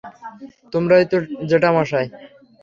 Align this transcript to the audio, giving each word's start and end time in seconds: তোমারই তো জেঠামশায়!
তোমারই 0.73 1.05
তো 1.11 1.17
জেঠামশায়! 1.49 2.07